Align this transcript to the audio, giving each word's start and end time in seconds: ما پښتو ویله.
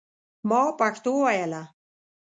ما 0.49 0.61
پښتو 0.79 1.11
ویله. 1.23 1.61